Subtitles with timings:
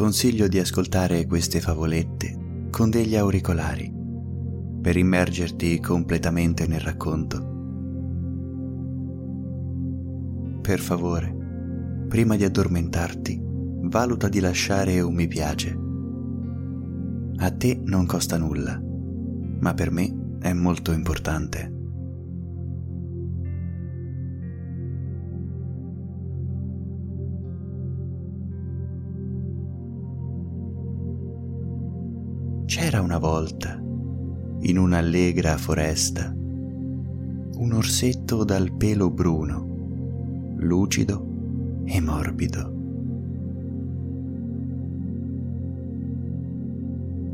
[0.00, 3.92] consiglio di ascoltare queste favolette con degli auricolari
[4.80, 7.36] per immergerti completamente nel racconto.
[10.62, 11.36] Per favore,
[12.08, 15.78] prima di addormentarti, valuta di lasciare un mi piace.
[17.36, 21.79] A te non costa nulla, ma per me è molto importante.
[33.20, 33.78] Volta,
[34.62, 42.78] in un'allegra foresta, un orsetto dal pelo bruno, lucido e morbido.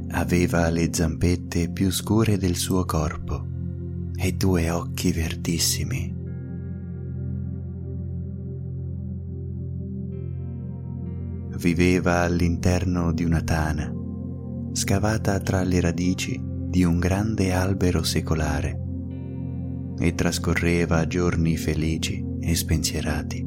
[0.08, 3.46] Aveva le zampette più scure del suo corpo
[4.16, 6.14] e due occhi verdissimi.
[11.58, 14.04] Viveva all'interno di una tana
[14.76, 18.78] scavata tra le radici di un grande albero secolare
[19.98, 23.42] e trascorreva giorni felici e spensierati.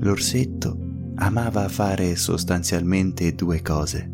[0.00, 0.78] L'orsetto
[1.14, 4.12] amava fare sostanzialmente due cose,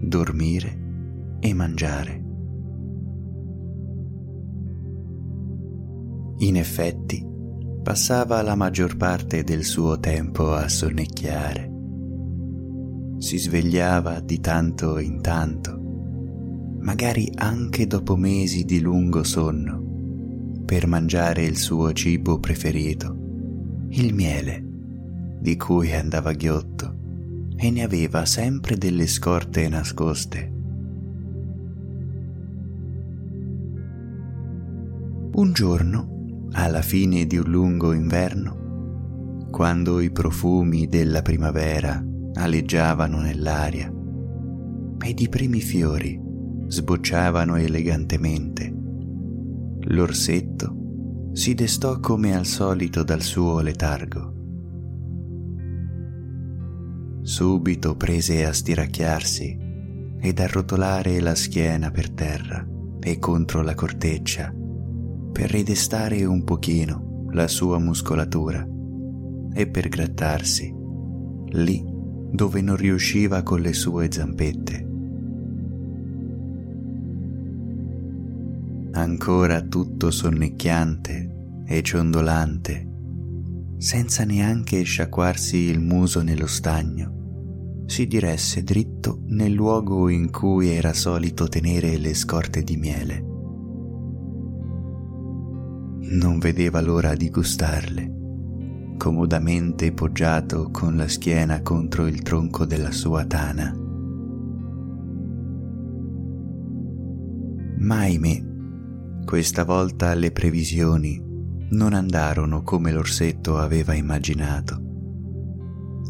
[0.00, 2.24] dormire e mangiare.
[6.38, 7.24] In effetti,
[7.84, 11.74] passava la maggior parte del suo tempo a sonnecchiare
[13.18, 15.78] si svegliava di tanto in tanto,
[16.80, 23.16] magari anche dopo mesi di lungo sonno, per mangiare il suo cibo preferito,
[23.88, 24.62] il miele,
[25.40, 26.94] di cui andava ghiotto
[27.56, 30.52] e ne aveva sempre delle scorte nascoste.
[35.32, 42.05] Un giorno, alla fine di un lungo inverno, quando i profumi della primavera
[42.36, 43.92] aleggiavano nell'aria
[45.02, 46.20] ed i primi fiori
[46.66, 48.74] sbocciavano elegantemente.
[49.88, 54.34] L'orsetto si destò come al solito dal suo letargo.
[57.22, 59.58] Subito prese a stiracchiarsi
[60.20, 62.66] ed a rotolare la schiena per terra
[63.00, 64.52] e contro la corteccia
[65.32, 68.66] per ridestare un pochino la sua muscolatura
[69.52, 70.74] e per grattarsi
[71.50, 71.95] lì
[72.30, 74.86] dove non riusciva con le sue zampette.
[78.92, 82.88] Ancora tutto sonnecchiante e ciondolante,
[83.78, 90.92] senza neanche sciacquarsi il muso nello stagno, si diresse dritto nel luogo in cui era
[90.92, 93.24] solito tenere le scorte di miele.
[96.08, 98.15] Non vedeva l'ora di gustarle
[98.96, 103.74] comodamente poggiato con la schiena contro il tronco della sua tana.
[107.78, 108.42] Ma ahimè,
[109.24, 111.22] questa volta le previsioni
[111.70, 114.80] non andarono come l'orsetto aveva immaginato.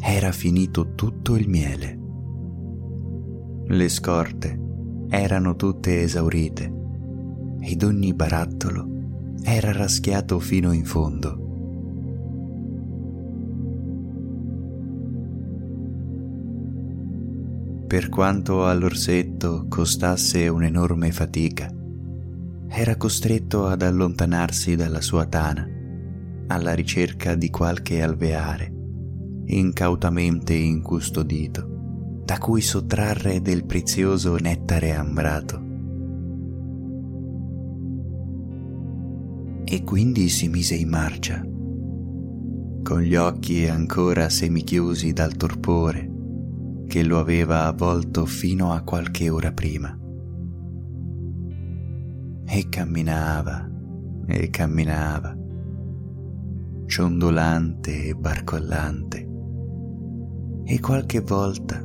[0.00, 1.98] Era finito tutto il miele.
[3.66, 4.60] Le scorte
[5.08, 6.72] erano tutte esaurite
[7.60, 8.94] ed ogni barattolo
[9.42, 11.45] era raschiato fino in fondo.
[17.86, 21.72] Per quanto all'orsetto costasse un'enorme fatica.
[22.68, 25.64] Era costretto ad allontanarsi dalla sua tana,
[26.48, 28.72] alla ricerca di qualche alveare,
[29.46, 35.62] incautamente incustodito, da cui sottrarre del prezioso nettare ambrato.
[39.64, 41.40] E quindi si mise in marcia,
[42.82, 46.14] con gli occhi ancora semichiusi dal torpore
[46.86, 49.98] che lo aveva avvolto fino a qualche ora prima.
[52.48, 53.68] E camminava
[54.28, 55.36] e camminava,
[56.86, 59.28] ciondolante e barcollante,
[60.64, 61.84] e qualche volta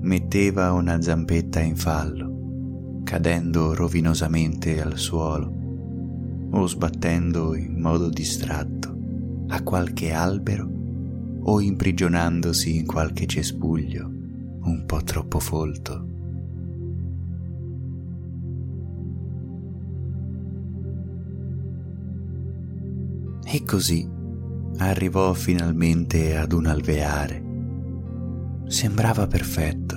[0.00, 5.54] metteva una zampetta in fallo, cadendo rovinosamente al suolo
[6.50, 8.96] o sbattendo in modo distratto
[9.48, 10.68] a qualche albero
[11.42, 14.15] o imprigionandosi in qualche cespuglio
[14.66, 16.14] un po' troppo folto.
[23.44, 24.08] E così
[24.78, 27.44] arrivò finalmente ad un alveare.
[28.66, 29.96] Sembrava perfetto,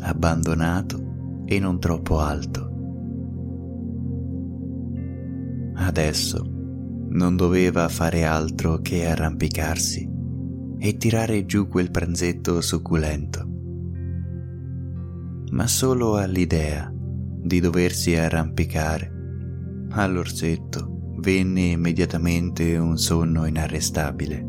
[0.00, 2.70] abbandonato e non troppo alto.
[5.74, 6.50] Adesso
[7.10, 10.11] non doveva fare altro che arrampicarsi
[10.84, 13.48] e tirare giù quel pranzetto succulento.
[15.52, 19.12] Ma solo all'idea di doversi arrampicare
[19.90, 24.44] all'orsetto venne immediatamente un sonno inarrestabile.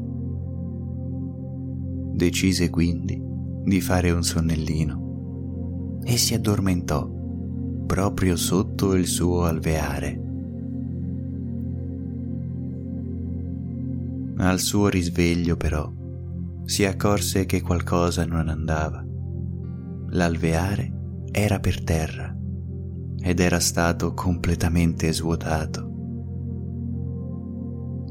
[2.15, 3.21] Decise quindi
[3.63, 7.07] di fare un sonnellino e si addormentò
[7.85, 10.19] proprio sotto il suo alveare.
[14.37, 16.01] Al suo risveglio però
[16.65, 19.03] si accorse che qualcosa non andava.
[20.09, 20.91] L'alveare
[21.31, 22.35] era per terra
[23.19, 25.91] ed era stato completamente svuotato.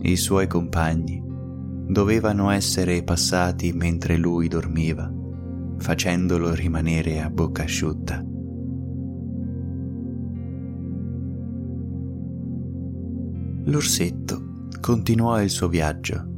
[0.03, 1.23] I suoi compagni
[1.87, 5.11] dovevano essere passati mentre lui dormiva,
[5.79, 8.25] facendolo rimanere a bocca asciutta.
[13.65, 16.32] L'orsetto continuò il suo viaggio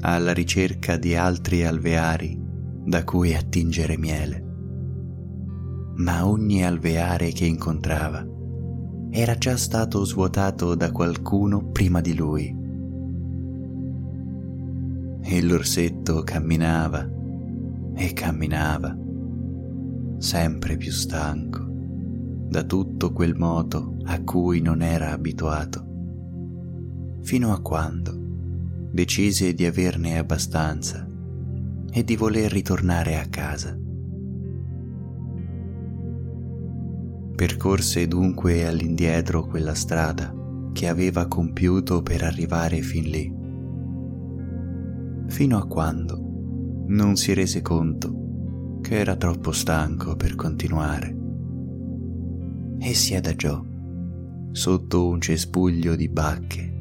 [0.00, 2.38] alla ricerca di altri alveari
[2.84, 4.44] da cui attingere miele.
[5.96, 8.24] Ma ogni alveare che incontrava
[9.10, 12.56] era già stato svuotato da qualcuno prima di lui.
[15.20, 17.08] E l'orsetto camminava
[17.94, 18.96] e camminava,
[20.18, 21.66] sempre più stanco
[22.48, 25.84] da tutto quel moto a cui non era abituato,
[27.20, 28.27] fino a quando
[28.98, 31.08] decise di averne abbastanza
[31.92, 33.78] e di voler ritornare a casa.
[37.36, 40.34] Percorse dunque all'indietro quella strada
[40.72, 43.32] che aveva compiuto per arrivare fin lì,
[45.28, 51.16] fino a quando non si rese conto che era troppo stanco per continuare
[52.80, 53.64] e si adagiò
[54.50, 56.77] sotto un cespuglio di bacche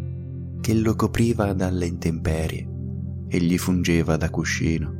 [0.68, 2.68] che lo copriva dalle intemperie
[3.30, 4.94] e gli fungeva da cuscino.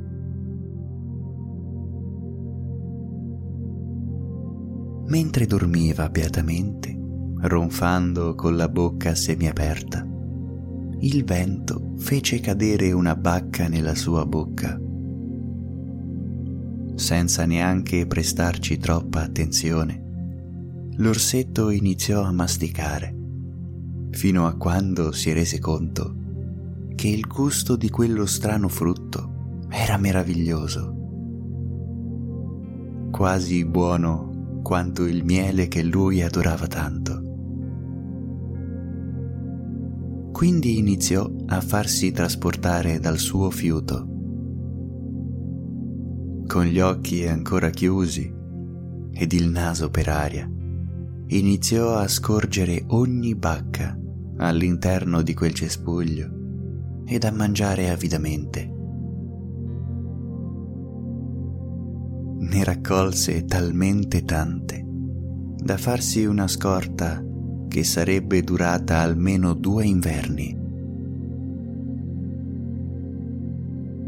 [5.08, 6.98] Mentre dormiva beatamente,
[7.40, 10.08] ronfando con la bocca semiaperta,
[11.00, 14.80] il vento fece cadere una bacca nella sua bocca.
[16.96, 20.02] Senza neanche prestarci troppa attenzione,
[20.96, 23.17] l'orsetto iniziò a masticare
[24.12, 26.15] fino a quando si rese conto
[26.95, 30.95] che il gusto di quello strano frutto era meraviglioso,
[33.12, 37.21] quasi buono quanto il miele che lui adorava tanto.
[40.31, 44.07] Quindi iniziò a farsi trasportare dal suo fiuto.
[46.48, 48.33] Con gli occhi ancora chiusi
[49.12, 50.50] ed il naso per aria,
[51.29, 53.97] iniziò a scorgere ogni bacca
[54.38, 58.74] all'interno di quel cespuglio ed a mangiare avidamente.
[62.39, 67.21] Ne raccolse talmente tante da farsi una scorta
[67.68, 70.57] che sarebbe durata almeno due inverni.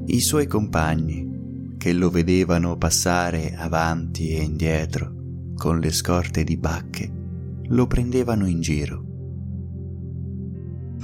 [0.06, 5.19] I suoi compagni, che lo vedevano passare avanti e indietro
[5.60, 7.12] con le scorte di bacche,
[7.68, 9.08] lo prendevano in giro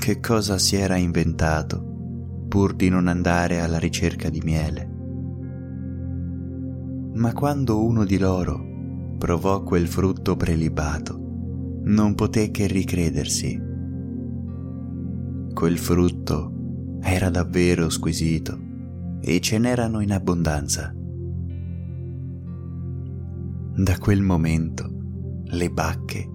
[0.05, 4.93] che cosa si era inventato pur di non andare alla ricerca di miele.
[7.15, 8.63] Ma quando uno di loro
[9.17, 13.59] provò quel frutto prelibato, non poté che ricredersi.
[15.53, 18.59] Quel frutto era davvero squisito
[19.21, 20.93] e ce n'erano in abbondanza.
[23.77, 24.89] Da quel momento
[25.47, 26.25] le bacche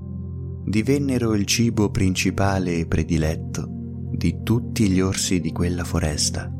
[0.62, 3.66] divennero il cibo principale e prediletto
[4.12, 6.52] di tutti gli orsi di quella foresta.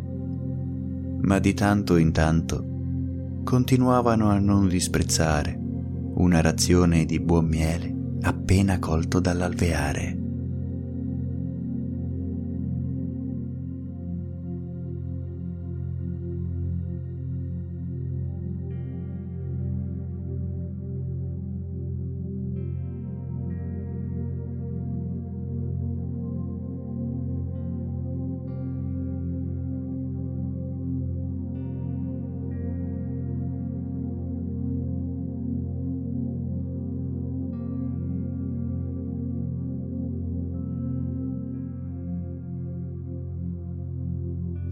[1.20, 2.64] Ma di tanto in tanto
[3.44, 5.54] continuavano a non disprezzare
[6.14, 10.19] una razione di buon miele appena colto dall'alveare.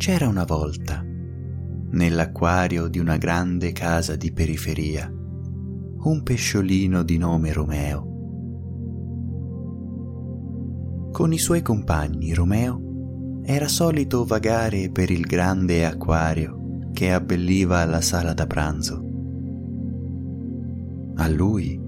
[0.08, 1.04] C'era una volta,
[1.90, 8.06] nell'acquario di una grande casa di periferia, un pesciolino di nome Romeo.
[11.12, 18.00] Con i suoi compagni Romeo era solito vagare per il grande acquario che abbelliva la
[18.00, 19.04] sala da pranzo.
[21.16, 21.78] A lui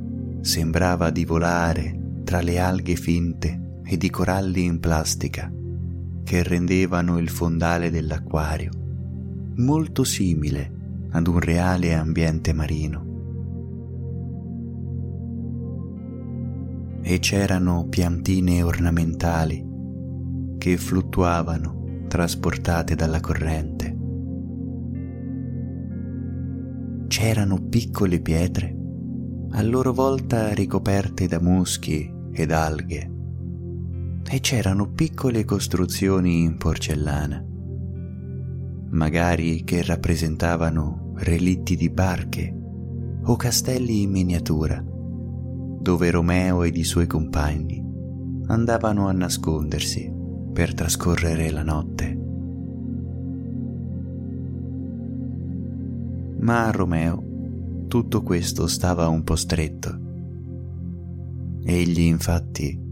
[0.42, 5.50] sembrava di volare tra le alghe finte ed i coralli in plastica
[6.30, 8.70] che rendevano il fondale dell'acquario
[9.56, 13.04] molto simile ad un reale ambiente marino.
[17.02, 19.66] E c'erano piantine ornamentali
[20.56, 23.99] che fluttuavano trasportate dalla corrente.
[27.08, 28.76] C'erano piccole pietre,
[29.50, 33.18] a loro volta ricoperte da muschi ed alghe,
[34.28, 37.44] e c'erano piccole costruzioni in porcellana
[38.90, 42.56] magari che rappresentavano relitti di barche
[43.22, 47.84] o castelli in miniatura, dove Romeo ed i suoi compagni
[48.46, 50.12] andavano a nascondersi
[50.52, 52.18] per trascorrere la notte.
[56.40, 60.08] Ma a Romeo tutto questo stava un po' stretto.
[61.62, 62.88] Egli infatti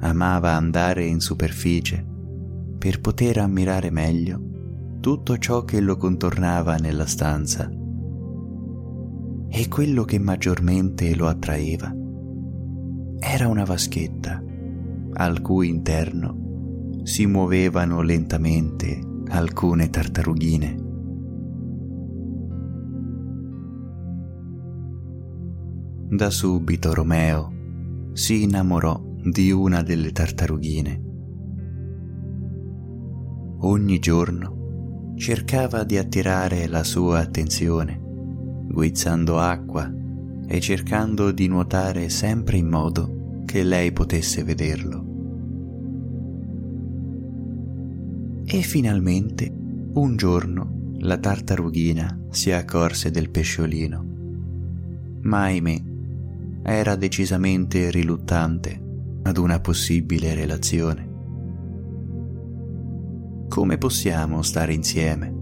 [0.00, 2.04] amava andare in superficie
[2.78, 4.40] per poter ammirare meglio
[5.00, 7.70] tutto ciò che lo contornava nella stanza.
[9.50, 11.94] E quello che maggiormente lo attraeva
[13.18, 14.42] era una vaschetta
[15.14, 20.86] al cui interno si muovevano lentamente alcune tartarughine.
[26.10, 27.52] Da subito Romeo
[28.12, 31.02] si innamorò di una delle tartarughine.
[33.60, 38.00] Ogni giorno cercava di attirare la sua attenzione,
[38.68, 39.92] guizzando acqua
[40.46, 45.06] e cercando di nuotare sempre in modo che lei potesse vederlo.
[48.44, 49.52] E finalmente,
[49.94, 54.06] un giorno, la tartarughina si accorse del pesciolino.
[55.22, 55.82] Ma ahimè,
[56.62, 58.86] era decisamente riluttante
[59.28, 61.06] ad una possibile relazione.
[63.48, 65.34] Come possiamo stare insieme?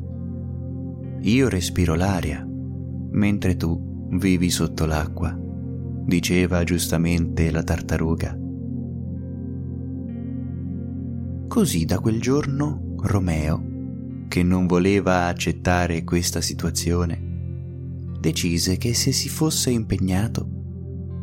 [1.23, 2.47] Io respiro l'aria,
[3.13, 5.37] mentre tu vivi sotto l'acqua,
[6.05, 8.39] diceva giustamente la tartaruga.
[11.49, 13.75] Così da quel giorno Romeo,
[14.29, 17.23] che non voleva accettare questa situazione,
[18.21, 20.56] decise che se si fosse impegnato,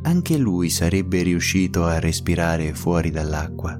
[0.03, 3.79] anche lui sarebbe riuscito a respirare fuori dall'acqua.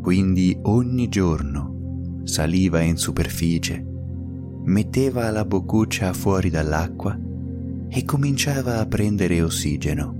[0.00, 1.68] Quindi ogni giorno
[2.28, 3.84] saliva in superficie,
[4.64, 7.18] metteva la boccuccia fuori dall'acqua
[7.88, 10.14] e cominciava a prendere ossigeno.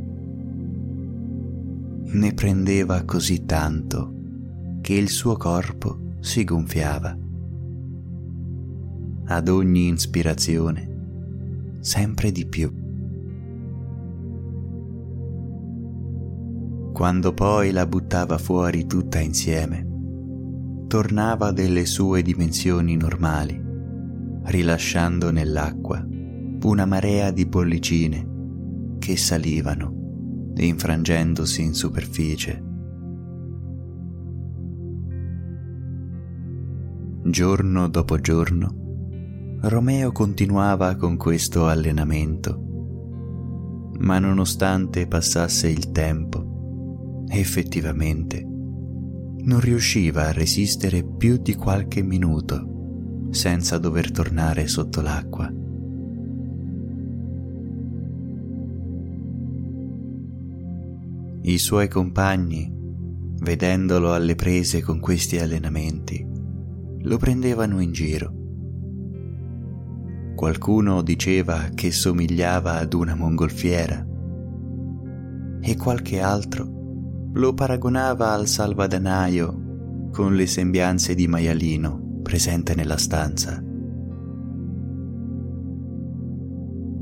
[2.10, 4.14] Ne prendeva così tanto
[4.80, 7.16] che il suo corpo si gonfiava.
[9.26, 12.87] Ad ogni ispirazione, sempre di più.
[16.98, 19.86] Quando poi la buttava fuori tutta insieme,
[20.88, 23.56] tornava delle sue dimensioni normali,
[24.42, 26.04] rilasciando nell'acqua
[26.64, 32.64] una marea di bollicine che salivano, infrangendosi in superficie.
[37.22, 42.60] Giorno dopo giorno, Romeo continuava con questo allenamento,
[44.00, 46.56] ma nonostante passasse il tempo,
[47.30, 48.42] effettivamente
[49.48, 55.50] non riusciva a resistere più di qualche minuto senza dover tornare sotto l'acqua.
[61.42, 62.70] I suoi compagni,
[63.40, 66.26] vedendolo alle prese con questi allenamenti,
[67.00, 68.34] lo prendevano in giro.
[70.34, 74.06] Qualcuno diceva che somigliava ad una mongolfiera
[75.60, 76.77] e qualche altro
[77.32, 83.62] lo paragonava al salvadanaio con le sembianze di maialino presente nella stanza.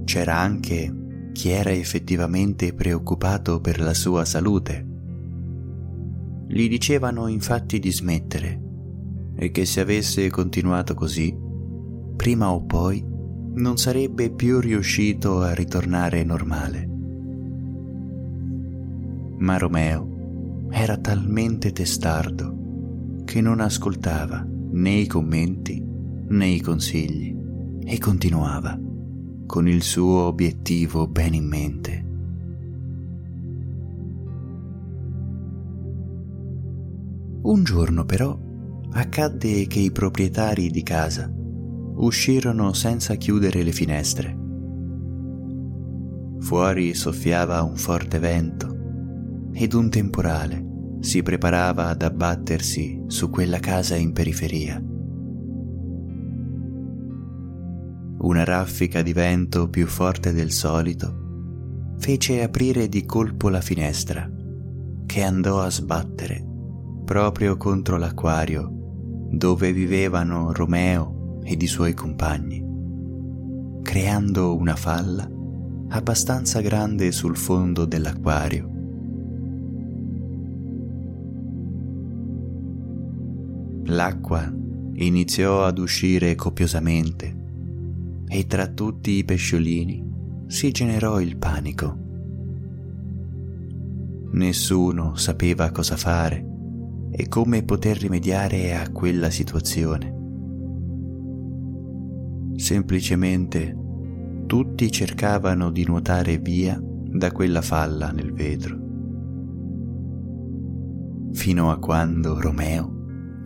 [0.05, 4.87] C'era anche chi era effettivamente preoccupato per la sua salute.
[6.49, 8.63] Gli dicevano infatti di smettere
[9.37, 11.37] e che se avesse continuato così,
[12.17, 13.05] prima o poi
[13.55, 16.89] non sarebbe più riuscito a ritornare normale.
[19.39, 20.16] Ma Romeo
[20.71, 25.83] era talmente testardo che non ascoltava né i commenti
[26.29, 27.35] né i consigli
[27.85, 28.79] e continuava
[29.47, 32.05] con il suo obiettivo ben in mente.
[37.43, 38.37] Un giorno però
[38.91, 41.33] accadde che i proprietari di casa
[41.99, 44.37] uscirono senza chiudere le finestre.
[46.41, 48.76] Fuori soffiava un forte vento
[49.59, 50.63] ed un temporale
[51.01, 54.79] si preparava ad abbattersi su quella casa in periferia.
[58.19, 64.31] Una raffica di vento più forte del solito fece aprire di colpo la finestra,
[65.07, 66.45] che andò a sbattere
[67.07, 68.71] proprio contro l'acquario
[69.31, 72.63] dove vivevano Romeo ed i suoi compagni,
[73.83, 75.27] creando una falla
[75.89, 78.76] abbastanza grande sul fondo dell'acquario.
[83.97, 84.55] L'acqua
[84.97, 87.35] iniziò ad uscire copiosamente
[88.29, 90.05] e tra tutti i pesciolini
[90.47, 91.97] si generò il panico.
[94.33, 96.47] Nessuno sapeva cosa fare
[97.11, 100.15] e come poter rimediare a quella situazione.
[102.57, 103.75] Semplicemente
[104.45, 108.79] tutti cercavano di nuotare via da quella falla nel vetro.
[111.33, 112.96] Fino a quando Romeo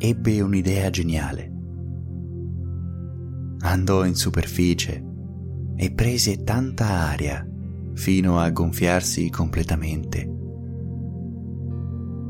[0.00, 1.58] ebbe un'idea geniale
[3.62, 5.04] andò in superficie
[5.76, 7.46] e prese tanta aria
[7.94, 10.38] fino a gonfiarsi completamente.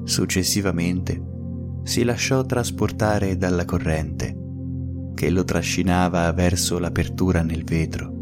[0.04, 1.22] Successivamente
[1.84, 4.36] si lasciò trasportare dalla corrente
[5.14, 8.18] che lo trascinava verso l'apertura nel vetro.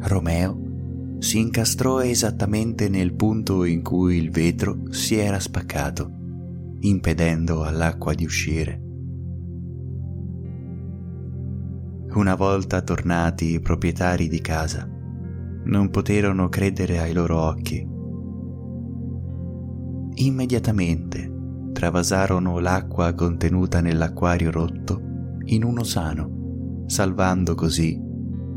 [0.00, 0.62] Romeo
[1.18, 6.23] si incastrò esattamente nel punto in cui il vetro si era spaccato,
[6.86, 8.80] impedendo all'acqua di uscire.
[12.14, 14.88] Una volta tornati i proprietari di casa,
[15.64, 17.88] non poterono credere ai loro occhi.
[20.16, 21.32] Immediatamente
[21.72, 25.00] travasarono l'acqua contenuta nell'acquario rotto
[25.46, 27.98] in uno sano, salvando così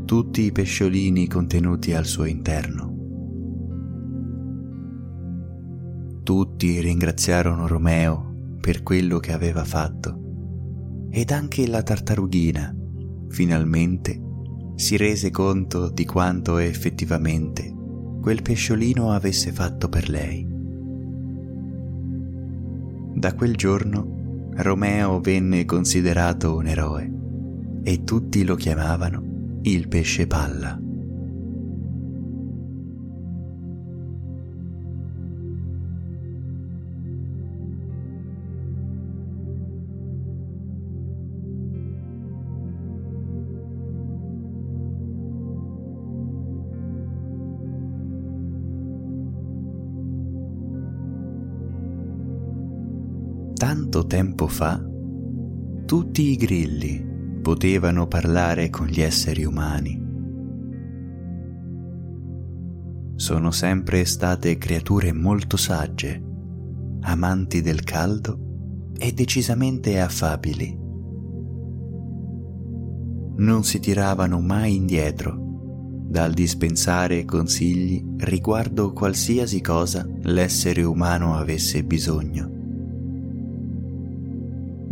[0.04, 2.96] tutti i pesciolini contenuti al suo interno.
[6.22, 8.27] Tutti ringraziarono Romeo
[8.60, 12.74] per quello che aveva fatto ed anche la tartarughina
[13.28, 14.20] finalmente
[14.74, 17.74] si rese conto di quanto effettivamente
[18.20, 20.46] quel pesciolino avesse fatto per lei.
[23.14, 27.12] Da quel giorno Romeo venne considerato un eroe
[27.82, 30.78] e tutti lo chiamavano il pesce palla.
[53.58, 54.80] Tanto tempo fa,
[55.84, 57.04] tutti i grilli
[57.42, 60.00] potevano parlare con gli esseri umani.
[63.16, 66.22] Sono sempre state creature molto sagge,
[67.00, 70.78] amanti del caldo e decisamente affabili.
[73.38, 75.36] Non si tiravano mai indietro
[76.06, 82.57] dal dispensare consigli riguardo qualsiasi cosa l'essere umano avesse bisogno.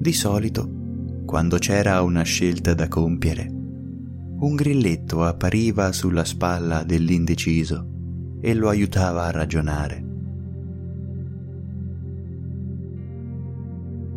[0.06, 8.54] Di solito, quando c'era una scelta da compiere, un grilletto appariva sulla spalla dell'indeciso e
[8.54, 10.04] lo aiutava a ragionare.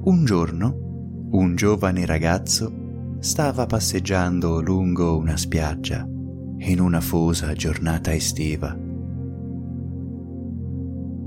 [0.04, 8.78] Un giorno, un giovane ragazzo stava passeggiando lungo una spiaggia in una fosa giornata estiva.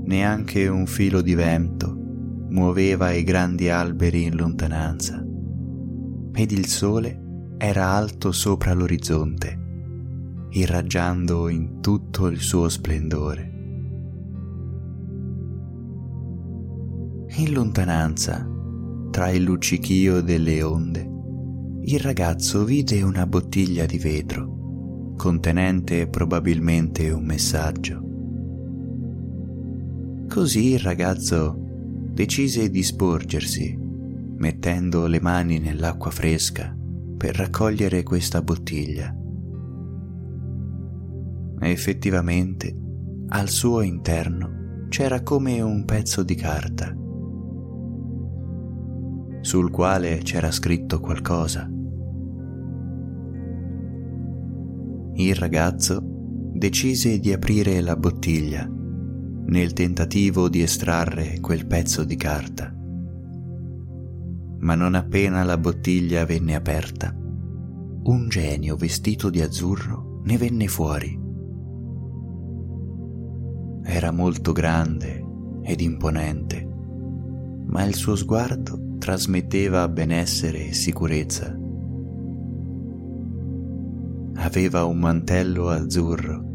[0.05, 2.02] Neanche un filo di vento
[2.53, 5.19] muoveva i grandi alberi in lontananza
[6.35, 7.19] ed il sole
[7.57, 9.59] era alto sopra l'orizzonte,
[10.51, 13.51] irraggiando in tutto il suo splendore.
[17.37, 18.47] In lontananza,
[19.09, 21.09] tra il luccichio delle onde,
[21.85, 28.01] il ragazzo vide una bottiglia di vetro, contenente probabilmente un messaggio.
[30.27, 31.62] Così il ragazzo
[32.13, 36.77] decise di sporgersi, mettendo le mani nell'acqua fresca
[37.17, 39.11] per raccogliere questa bottiglia.
[41.59, 42.77] Effettivamente,
[43.29, 46.95] al suo interno c'era come un pezzo di carta,
[49.41, 51.67] sul quale c'era scritto qualcosa.
[55.15, 55.99] Il ragazzo
[56.53, 58.72] decise di aprire la bottiglia
[59.53, 62.73] nel tentativo di estrarre quel pezzo di carta.
[64.61, 71.19] ma non appena la bottiglia venne aperta, un genio vestito di azzurro ne venne fuori.
[73.83, 75.23] Era molto grande
[75.63, 76.67] ed imponente,
[77.67, 81.55] ma il suo sguardo trasmetteva benessere e sicurezza.
[84.35, 86.52] Aveva un mantello azzurro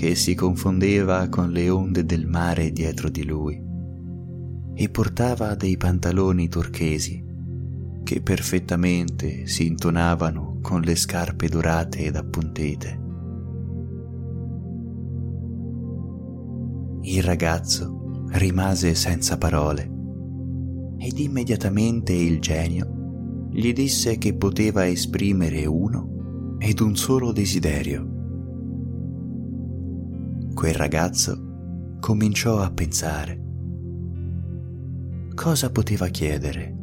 [0.00, 3.62] che si confondeva con le onde del mare dietro di lui
[4.74, 7.22] e portava dei pantaloni turchesi
[8.02, 13.00] che perfettamente si intonavano con le scarpe dorate ed appuntite.
[17.02, 19.82] Il ragazzo rimase senza parole
[20.96, 28.19] ed immediatamente il genio gli disse che poteva esprimere uno ed un solo desiderio.
[30.60, 33.40] Quel ragazzo cominciò a pensare.
[35.34, 36.76] Cosa poteva chiedere?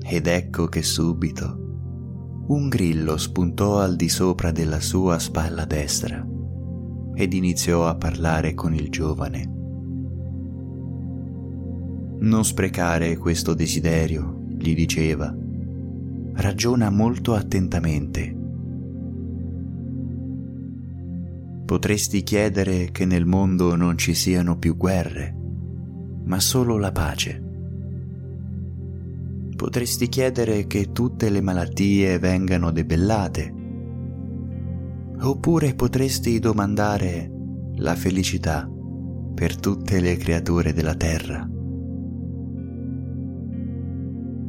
[0.00, 6.26] Ed ecco che subito un grillo spuntò al di sopra della sua spalla destra
[7.14, 9.52] ed iniziò a parlare con il giovane.
[12.18, 15.32] Non sprecare questo desiderio, gli diceva.
[16.32, 18.41] Ragiona molto attentamente.
[21.72, 25.34] Potresti chiedere che nel mondo non ci siano più guerre,
[26.24, 27.42] ma solo la pace
[29.62, 33.54] potresti chiedere che tutte le malattie vengano debellate.
[35.20, 37.30] Oppure potresti domandare
[37.76, 38.68] la felicità
[39.32, 41.48] per tutte le creature della terra.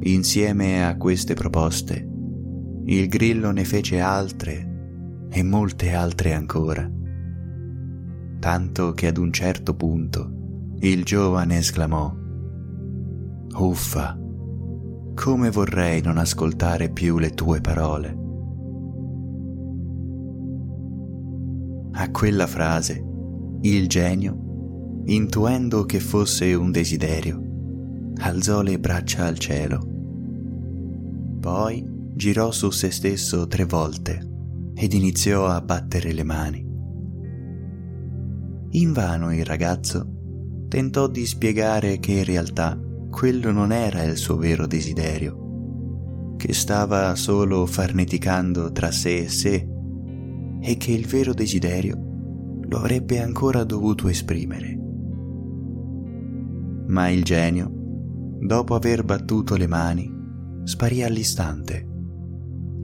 [0.02, 2.06] Insieme a queste proposte,
[2.86, 6.90] il grillo ne fece altre e molte altre ancora,
[8.44, 10.30] tanto che ad un certo punto
[10.80, 12.14] il giovane esclamò,
[13.58, 14.20] Uffa!
[15.16, 18.18] come vorrei non ascoltare più le tue parole.
[21.94, 23.02] A quella frase,
[23.62, 27.42] il genio, intuendo che fosse un desiderio,
[28.18, 29.80] alzò le braccia al cielo.
[31.40, 31.82] Poi
[32.14, 34.20] girò su se stesso tre volte
[34.74, 36.72] ed iniziò a battere le mani.
[38.76, 42.76] Invano il ragazzo tentò di spiegare che in realtà
[43.12, 49.68] quello non era il suo vero desiderio, che stava solo farneticando tra sé e sé
[50.60, 51.96] e che il vero desiderio
[52.68, 54.76] lo avrebbe ancora dovuto esprimere.
[56.88, 57.72] Ma il genio,
[58.40, 60.12] dopo aver battuto le mani,
[60.64, 61.88] sparì all'istante,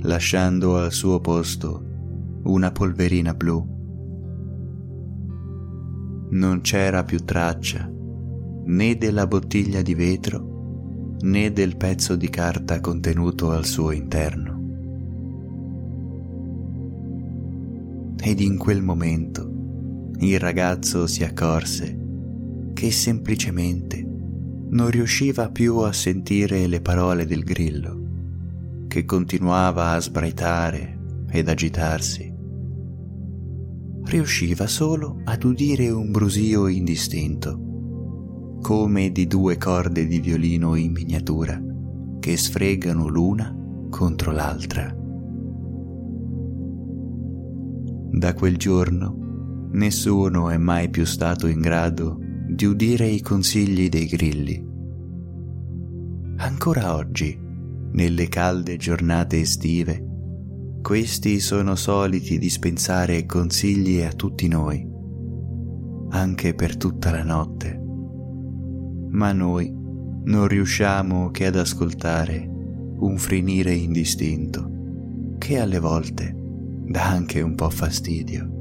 [0.02, 1.84] lasciando al suo posto
[2.44, 3.78] una polverina blu.
[6.32, 7.90] Non c'era più traccia
[8.66, 14.58] né della bottiglia di vetro né del pezzo di carta contenuto al suo interno.
[18.22, 19.50] Ed in quel momento
[20.20, 21.98] il ragazzo si accorse
[22.74, 24.06] che semplicemente
[24.70, 30.98] non riusciva più a sentire le parole del grillo, che continuava a sbraitare
[31.32, 32.39] ed agitarsi.
[34.10, 41.62] Riusciva solo ad udire un brusio indistinto come di due corde di violino in miniatura
[42.20, 43.56] che sfregano l'una
[43.88, 44.92] contro l'altra.
[48.12, 52.18] Da quel giorno nessuno è mai più stato in grado
[52.48, 54.68] di udire i consigli dei grilli.
[56.38, 57.40] Ancora oggi,
[57.92, 60.09] nelle calde giornate estive,
[60.90, 64.84] questi sono soliti dispensare consigli a tutti noi,
[66.10, 67.80] anche per tutta la notte
[69.12, 77.42] ma noi non riusciamo che ad ascoltare un frinire indistinto che alle volte dà anche
[77.42, 78.59] un po' fastidio.